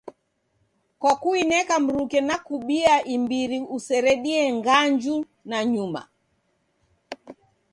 [0.99, 5.15] Kwa kuineka mruke na kubia imbiri iseredie nganju
[5.49, 6.01] nanyuma